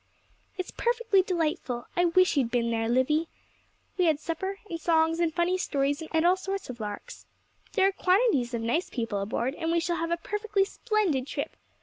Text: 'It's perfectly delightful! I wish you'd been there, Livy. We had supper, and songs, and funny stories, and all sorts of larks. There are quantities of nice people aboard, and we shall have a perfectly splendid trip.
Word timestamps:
'It's 0.57 0.71
perfectly 0.71 1.21
delightful! 1.21 1.85
I 1.95 2.05
wish 2.05 2.35
you'd 2.35 2.49
been 2.49 2.71
there, 2.71 2.89
Livy. 2.89 3.27
We 3.99 4.05
had 4.05 4.19
supper, 4.19 4.57
and 4.67 4.81
songs, 4.81 5.19
and 5.19 5.31
funny 5.31 5.59
stories, 5.59 6.01
and 6.11 6.25
all 6.25 6.35
sorts 6.35 6.71
of 6.71 6.79
larks. 6.79 7.27
There 7.73 7.87
are 7.87 7.91
quantities 7.91 8.55
of 8.55 8.63
nice 8.63 8.89
people 8.89 9.21
aboard, 9.21 9.53
and 9.53 9.71
we 9.71 9.79
shall 9.79 9.97
have 9.97 10.09
a 10.09 10.17
perfectly 10.17 10.65
splendid 10.65 11.27
trip. 11.27 11.55